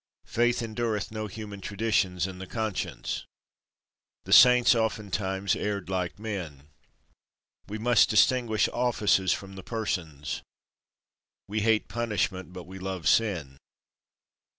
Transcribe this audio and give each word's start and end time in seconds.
Faith 0.25 0.63
endureth 0.63 1.11
no 1.11 1.27
human 1.27 1.61
traditions 1.61 2.25
in 2.25 2.39
the 2.39 2.47
conscience. 2.47 3.23
The 4.25 4.33
Saints 4.33 4.73
oftentimes 4.73 5.55
erred 5.55 5.91
like 5.91 6.17
men. 6.17 6.69
We 7.67 7.77
must 7.77 8.09
distinguish 8.09 8.67
offices 8.73 9.31
from 9.31 9.53
the 9.53 9.61
persons. 9.63 10.41
We 11.47 11.59
hate 11.61 11.87
punishment, 11.87 12.51
but 12.51 12.63
we 12.65 12.79
love 12.79 13.07
sin. 13.07 13.57